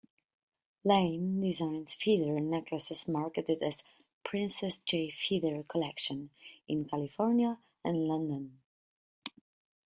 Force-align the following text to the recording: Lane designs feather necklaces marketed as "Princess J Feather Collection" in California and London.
Lane 0.83 1.41
designs 1.41 1.93
feather 1.93 2.39
necklaces 2.39 3.07
marketed 3.07 3.61
as 3.61 3.83
"Princess 4.25 4.79
J 4.79 5.11
Feather 5.11 5.61
Collection" 5.61 6.31
in 6.67 6.85
California 6.89 7.59
and 7.85 8.07
London. 8.07 8.61